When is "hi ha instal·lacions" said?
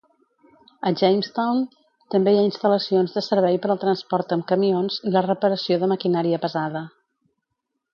2.33-3.15